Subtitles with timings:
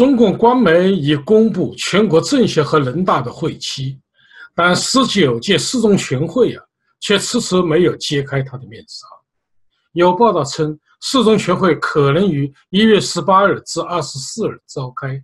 [0.00, 4.00] 中共官媒已公布全国政协和人大的会期，
[4.54, 6.64] 但十九届四中全会啊，
[7.00, 9.06] 却迟迟没有揭开它的面纱。
[9.92, 15.22] 有报道称，四中全会可能于一月十八日至二十四日召开。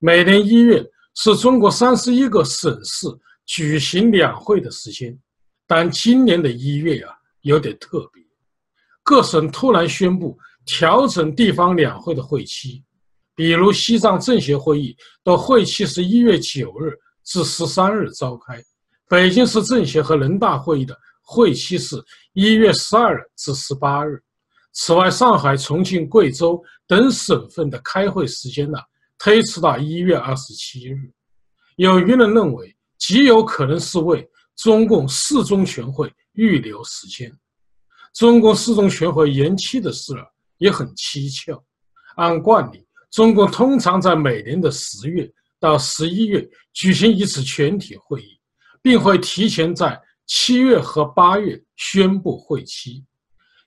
[0.00, 0.84] 每年一月
[1.14, 3.06] 是中国三十一个省市
[3.46, 5.18] 举行两会的时间，
[5.66, 8.22] 但今年的一月啊，有点特别，
[9.02, 12.84] 各省突然宣布调整地方两会的会期。
[13.34, 16.92] 比如西藏政协会议的会期是一月九日
[17.24, 18.62] 至十三日召开，
[19.08, 21.96] 北京市政协和人大会议的会期是
[22.32, 24.22] 一月十二日至十八日。
[24.72, 28.78] 此外，上海、重庆、贵州等省份的开会时间呢，
[29.18, 30.96] 推迟到一月二十七日。
[31.76, 37.32] 有舆论认为，极有可能是为中共四中全会预留时间。
[38.14, 40.26] 中共四中全会延期的事儿
[40.58, 41.60] 也很蹊跷，
[42.16, 42.86] 按惯例。
[43.10, 48.38] 中共通常在每年的十月到十一月举行一次全体会议，
[48.80, 53.04] 并会提前在七月和八月宣布会期。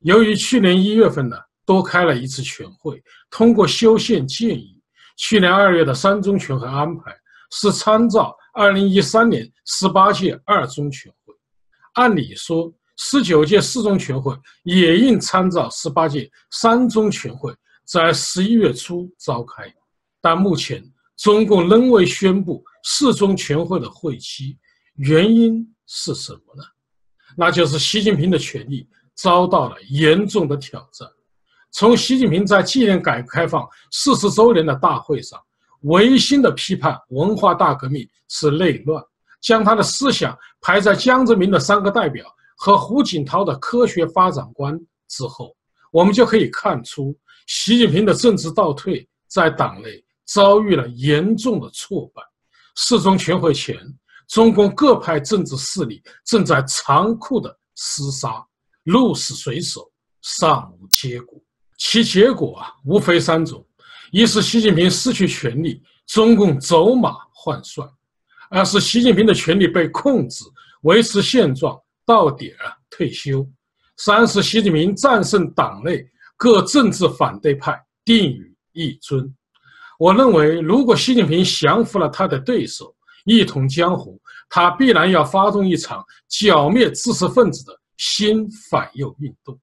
[0.00, 4.80] 由于去年一月份呢多开了一次全会，通过修宪建议，
[5.16, 7.12] 去年二月的三中全会安排
[7.50, 11.34] 是参照二零一三年十八届二中全会。
[11.94, 17.52] 按理说，十九届四中全会也应参照十八届三中全会。
[17.92, 19.70] 在十一月初召开，
[20.18, 20.82] 但目前
[21.18, 24.56] 中共仍未宣布四中全会的会期，
[24.94, 26.64] 原因是什么呢？
[27.36, 31.06] 那就是习近平的权力遭到了严重的挑战。
[31.70, 35.38] 从习近平在纪念改革开放四十周年的大会上，
[35.82, 39.04] 违心的批判文化大革命是内乱，
[39.42, 42.24] 将他的思想排在江泽民的三个代表
[42.56, 45.54] 和胡锦涛的科学发展观之后，
[45.90, 47.14] 我们就可以看出。
[47.46, 52.22] 习近平的政治倒退在党内遭遇了严重的挫败。
[52.76, 53.76] 四中全会前，
[54.28, 58.42] 中共各派政治势力正在残酷的厮杀，
[58.84, 59.90] 鹿死谁手
[60.22, 61.38] 尚无结果。
[61.76, 63.66] 其结果啊，无非三种：
[64.10, 67.84] 一是习近平失去权力，中共走马换帅；
[68.50, 70.44] 二是习近平的权力被控制，
[70.82, 73.44] 维持现状到点儿退休；
[73.96, 76.06] 三是习近平战胜党内。
[76.42, 79.32] 各政治反对派定于一尊。
[79.96, 82.92] 我认为，如果习近平降服了他的对手，
[83.26, 89.56] 一统江湖，他必然要发动一场剿灭知识分子的新反右运动。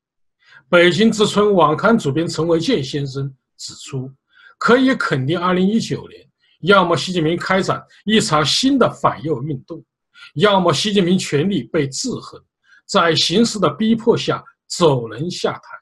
[0.69, 4.09] 北京之春网刊主编陈维健先生指出，
[4.57, 6.25] 可以肯定，二零一九年，
[6.62, 9.84] 要么习近平开展一场新的反右运动，
[10.35, 12.41] 要么习近平权力被制衡，
[12.85, 15.78] 在形势的逼迫下走人下台。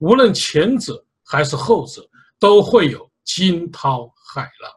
[0.00, 2.08] 无论前者还是后者，
[2.38, 4.02] 都会有惊涛
[4.34, 4.72] 骇浪。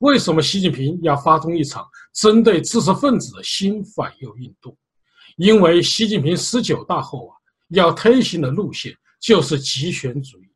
[0.00, 4.76] 为什么习近平要发动一场针对知识分子的新反右运动？
[5.36, 7.36] 因为习近平十九大后啊，
[7.70, 10.48] 要推行的路线就是极权主义。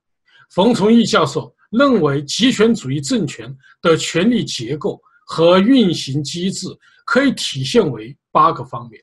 [0.51, 6.69] 冯崇义教授认为，极权主义政权的权力结构和运行机制
[7.05, 9.03] 可以体现为八个方面：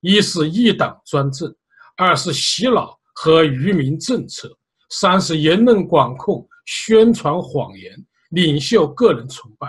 [0.00, 1.52] 一是一党专政，
[1.96, 2.98] 二是洗脑。
[3.14, 4.50] 和愚民政策，
[4.90, 7.92] 三是言论管控、宣传谎言、
[8.30, 9.68] 领袖个人崇拜；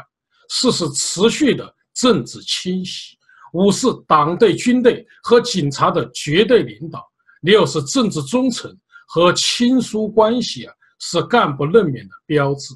[0.50, 3.16] 四是持续的政治清洗；
[3.54, 7.00] 五是党对军队和警察的绝对领导；
[7.42, 8.76] 六是政治忠诚
[9.08, 12.74] 和亲疏关系啊是干部任免的标志；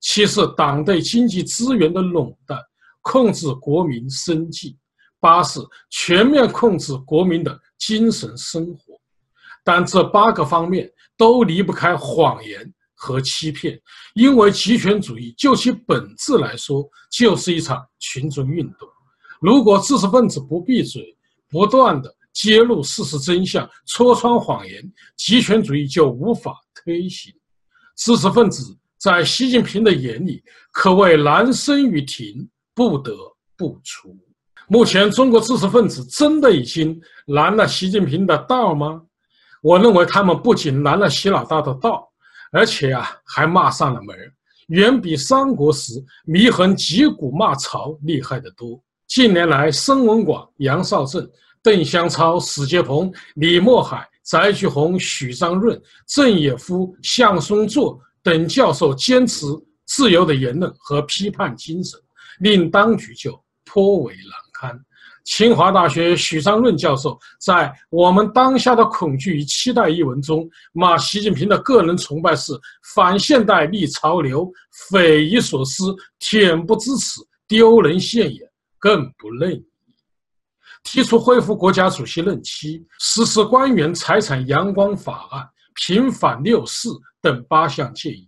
[0.00, 2.60] 七是党对经济资源的垄断，
[3.00, 4.76] 控制国民生计；
[5.18, 8.89] 八是全面控制国民的精神生活。
[9.64, 13.80] 但这八个方面都离不开谎言和欺骗，
[14.14, 18.88] 因为极权主义就其本质来说就是一场群众运动。
[19.40, 21.02] 如果知识分子不闭嘴，
[21.48, 24.82] 不断的揭露事实真相，戳穿谎言，
[25.16, 27.32] 极权主义就无法推行。
[27.96, 30.42] 知识分子在习近平的眼里
[30.72, 33.14] 可谓难生于庭，不得
[33.56, 34.16] 不除。
[34.68, 39.02] 目前，中国知识分子真的已经拦了习近平的道吗？
[39.62, 42.08] 我认为他们不仅拦了习老大的道，
[42.50, 44.16] 而且啊还骂上了门，
[44.68, 45.92] 远比三国时
[46.26, 48.82] 祢衡击鼓骂曹厉害得多。
[49.06, 51.28] 近年来，孙文广、杨少正、
[51.62, 59.46] 邓湘超、史杰鹏、李墨海、翟菊红、许章润、郑也夫、向松作等教授坚持
[59.86, 61.98] 自由的言论和批判精神，
[62.38, 64.80] 令当局就颇为难堪。
[65.24, 67.54] 清华大学许章润教授在
[67.90, 72.52] 《我们当下的恐惧与期待》一文中，骂习近平的个人崇拜是
[72.94, 74.50] 反现代、逆潮流、
[74.88, 78.40] 匪夷所思、恬不知耻、丢人现眼，
[78.78, 79.64] 更不任意。
[80.82, 86.90] 提出恢复国家主席任期、实施官员财产阳光法案、平反六四
[87.20, 88.26] 等八项建议。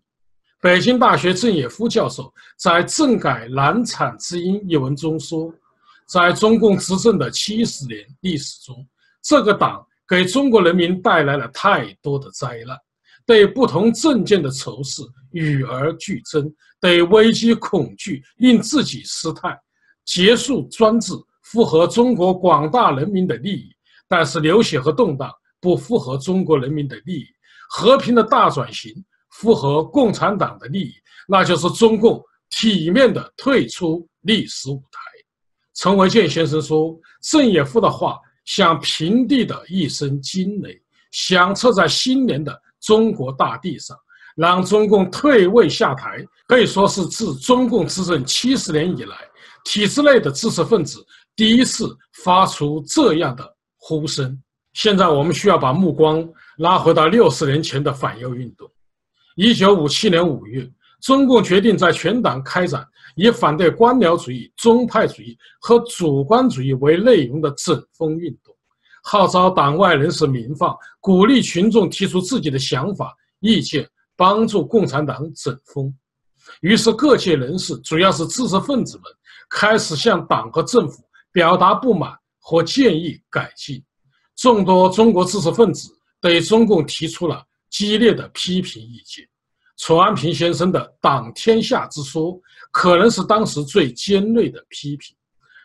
[0.61, 5.53] 北京大学郑也夫教授在《政改难产之因》一文中说。
[6.13, 8.87] 在中共执政的七十年历史中，
[9.23, 12.77] 这个党给中国人民带来了太多的灾难，
[13.25, 15.01] 对不同政见的仇视
[15.31, 19.59] 与而俱增，对危机恐惧令自己失态，
[20.05, 21.15] 结束专制
[21.45, 23.71] 符合中国广大人民的利益，
[24.07, 25.33] 但是流血和动荡
[25.63, 27.27] 不符合中国人民的利益，
[27.71, 28.93] 和平的大转型
[29.31, 30.93] 符合共产党的利益，
[31.27, 35.12] 那就是中共体面的退出历史舞台。
[35.75, 40.81] 陈维健先生说：“郑也夫的话像平地的一声惊雷，
[41.11, 43.97] 响彻在新年的中国大地上，
[44.37, 49.17] 让中共退位下台，可以说是自中共执政七十年以来，
[49.65, 51.05] 体制内的知识分子
[51.35, 54.39] 第一次发出这样的呼声。
[54.75, 56.27] 现在，我们需要把目光
[56.59, 58.71] 拉回到六十年前的反右运动。
[59.37, 60.71] 一九五七年五月，
[61.03, 68.55] 中共决定在全党开展。”以反对官僚主义、宗派主义和主观主义为内容的整风运动，
[69.03, 75.95] 号召党外人士鸣放，鼓励群众提出自己的想法、意见，帮助共产党整风。
[76.63, 79.05] 于是，各界人士，主要是知识分子们，
[79.51, 83.85] 开始向党和政府表达不满和建议改进。
[84.37, 89.29] 众多中国知识分子对中共提出了激烈的批评意见。
[89.79, 92.39] 楚安平先生的《党天下》之说，
[92.71, 95.17] 可能是当时最尖锐的批评。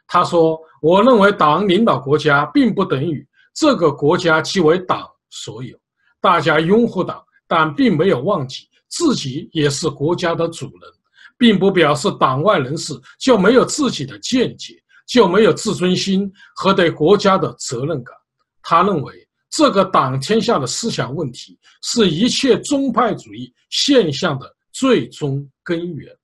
[0.07, 5.77] 他说：“我认为党领导国家，并不等于这个国家即为党所有。
[6.21, 10.91] 大家拥护党，但并没有忘记自己也是国家的主人，
[11.37, 14.73] 并不表示党外人士就没有自己的见解，
[15.05, 18.15] 就没有自尊心和对国家的责任感。”
[18.63, 19.26] 他认为。
[19.57, 26.15] 这个党天下的思想问题，是一切宗派主义现象的最终根源。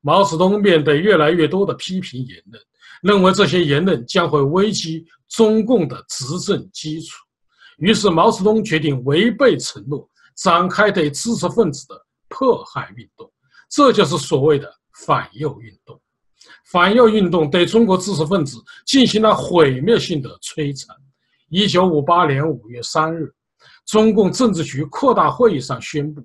[0.00, 2.60] 毛泽东面对越来越多的批评言论，
[3.00, 7.16] 认为这些言论将会危及中共的执政基础，
[7.78, 11.94] 于是毛泽东决定违背承诺，展开对知识分子的
[12.28, 13.32] 迫害运动。
[13.70, 14.68] 这就是所谓的
[15.06, 15.96] 反右运动。
[16.72, 20.96] 反右运动对中国知识分子进行了毁灭性的摧残。
[21.54, 23.32] 一九五八年五月三日，
[23.86, 26.20] 中共政治局扩大会议上宣布，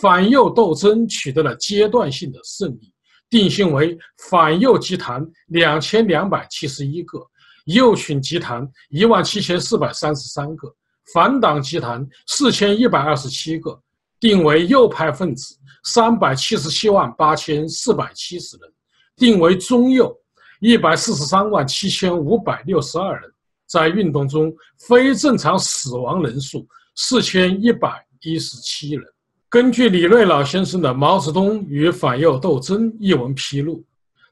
[0.00, 2.92] 反右斗争取得了阶段性的胜利，
[3.30, 3.96] 定性为
[4.28, 7.24] 反右集团两千两百七十一个，
[7.66, 10.66] 右群集团一万七千四百三十三个，
[11.14, 13.80] 反党集团四千一百二十七个，
[14.18, 18.68] 定为右派分子三百七十七万八千四百七十人，
[19.14, 20.12] 定为中右
[20.58, 23.32] 一百四十三万七千五百六十二人。
[23.72, 24.54] 在运动中，
[24.86, 29.02] 非正常死亡人数四千一百一十七人。
[29.48, 33.82] 根据李瑞老先生的《毛泽东与反右斗争》一文披露，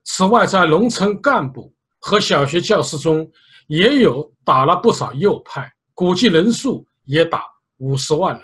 [0.05, 3.27] 此外，在农村干部和小学教师中，
[3.67, 7.43] 也有打了不少右派，估计人数也达
[7.79, 8.43] 五十万人。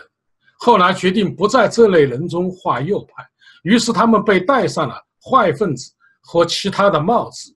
[0.59, 3.23] 后来决定不在这类人中划右派，
[3.64, 5.92] 于是他们被戴上了坏分子
[6.23, 7.54] 和其他的帽子，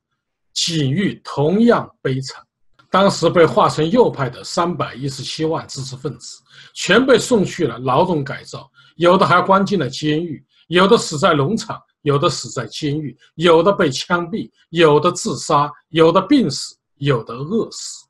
[0.52, 2.42] 境遇同样悲惨。
[2.90, 6.42] 当时被划成右派的三百一十七万知识分子，
[6.74, 18.04] 全被送去了劳动改造，有的还关进了监狱，有的死在农场，有的死在监狱，有的被枪毙，有的自杀，有的病死，有的饿死。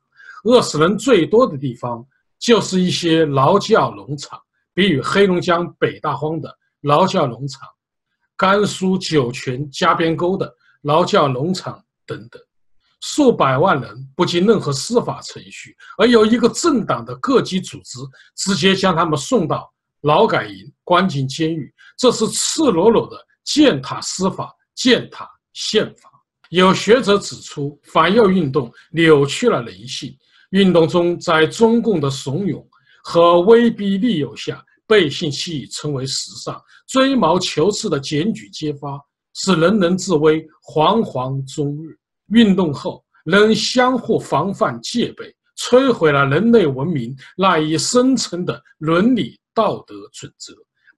[0.45, 2.03] 饿死人最多的地方，
[2.39, 4.41] 就是一些劳教农场，
[4.73, 7.69] 比如黑龙江北大荒的劳教农场，
[8.35, 12.41] 甘肃酒泉加边沟的劳教农场等等。
[13.01, 17.99] 数百万人不经任何司法程序，而由一个政党的各级组织
[18.35, 26.09] 直接将他们送到劳改营、关进监狱，这是赤裸裸的践踏司法、践踏宪法。
[26.49, 30.15] 有学者指出，反右运动扭曲了人性。
[30.51, 32.61] 运动中，在中共的怂恿
[33.03, 38.99] 和威逼利诱下，背信弃义成为时尚，追毛求疵的检举揭发，
[39.33, 41.97] 使人人自危，惶惶终日。
[42.31, 50.53] 运动后，能相互防范戒备，摧毁了人类文明赖以生存的伦理道德准则，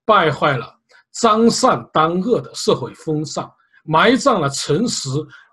[0.05, 0.73] 败坏了
[1.11, 3.51] 张善当恶的社会风尚，
[3.83, 5.09] 埋葬了诚实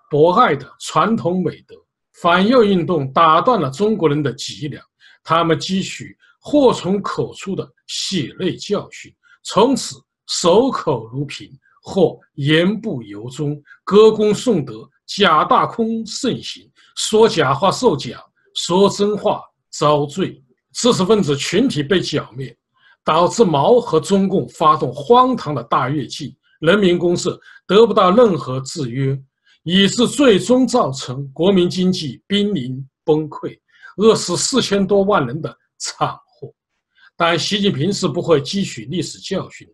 [0.09, 1.75] 博爱的传统美德。
[2.21, 4.83] 反右运动打断了中国人的脊梁，
[5.23, 9.11] 他们汲取祸从口出的血泪教训，
[9.43, 9.95] 从此
[10.27, 18.21] 守口如瓶或言不由衷，歌功颂德，假大空盛行，说假话受奖，
[18.55, 22.55] 说真话遭罪，知识分子群体被剿灭，
[23.03, 29.19] 导致毛和中共发动荒唐的大跃进，人民公社得不到任何制约。
[29.63, 33.55] 以致最终造成国民经济濒临崩溃，
[33.97, 36.51] 饿死四千多万人的惨祸。
[37.15, 39.73] 但习近平是不会汲取历史教训的，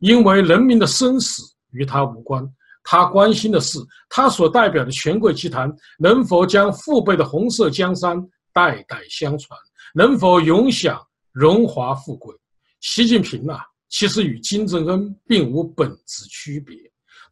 [0.00, 2.50] 因为人民的生死与他无关。
[2.88, 8.16] 他关心的是，他所代表的权贵集团能否将父辈的红色江山
[8.52, 9.58] 代代相传，
[9.92, 12.32] 能否永享荣华富贵。
[12.80, 16.78] 习近平啊，其实与金正恩并无本质区别。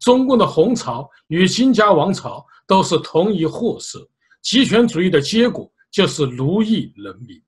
[0.00, 4.04] 中共的红潮与金家王朝都是同一货色，
[4.42, 7.40] 极权主义的结果就是奴役人民。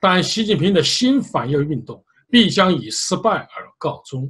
[0.00, 4.28] 但习近平的新反右运动必将以失败而告终，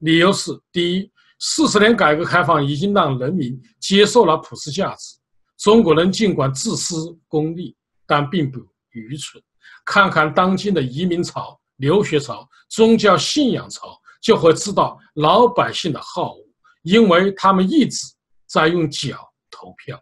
[0.00, 5.16] 理由是：第一，四十年改革开放已经让人民接受了普世价值。
[5.58, 7.76] 中国人尽管自私功利，
[8.06, 8.58] 但并不
[8.90, 9.42] 愚蠢。
[9.84, 16.46] 看看当今的移民潮、留学潮、宗教信仰潮，就会知道老百姓的好恶。
[16.82, 18.06] 因为他们一直
[18.46, 19.18] 在用脚
[19.50, 20.00] 投票。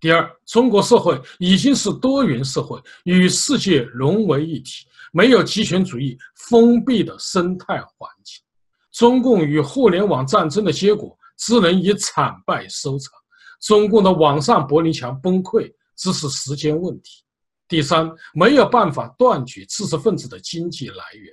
[0.00, 6.16] 第二，中国社会已经是多元社会，与世界融为一体，没有极权主义
[6.48, 8.42] 封闭的生态环境。
[8.94, 13.12] 中共与互联网战争的结果只能以惨败收场。
[13.60, 17.24] 中共的网上柏林墙崩溃只是时间问题。
[17.66, 21.32] 第三，没有办法断绝知识分子的经济来源。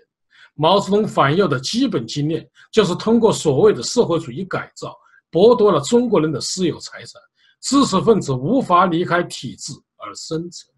[0.56, 4.98] 毛泽东反右的基本经验就是通过所谓的社会主义改造，
[5.30, 7.22] 剥夺了中国人的私有财产，
[7.62, 10.74] 知识分子无法离开体制而生存。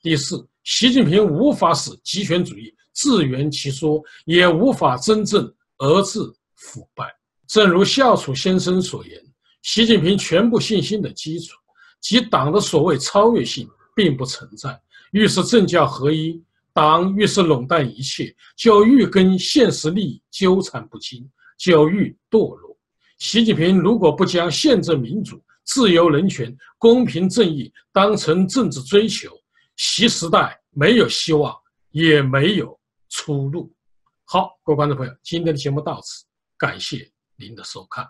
[0.00, 6.20] 第四，习近平无法使极权主义自圆其说，也无法真正遏制
[6.56, 7.06] 腐败。
[7.46, 9.20] 正如夏楚先生所言，
[9.62, 11.56] 习近平全部信心的基础
[12.00, 14.80] 及党的所谓超越性并不存在，
[15.12, 16.42] 愈是政教合一。
[16.74, 22.78] 党越是垄断一切，就愈跟现实利益纠缠不清，就愈堕落。
[23.18, 29.28] 习近平如果不将宪政民主、自由人权、公平正义当成政治追求，
[29.76, 31.52] 习时代没有希望，
[31.90, 33.72] 也没有出路。
[34.30, 36.26] 好，各位观众朋友，今天的节目到此，
[36.58, 38.06] 感谢您的收看。